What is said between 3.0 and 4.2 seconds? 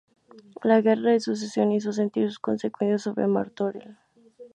sobre Martorell.